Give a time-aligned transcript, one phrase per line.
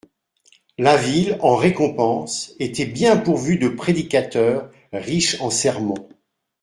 [0.79, 6.09] La ville, en récompense, était bien pourvue de prédicateurs, riche en sermons.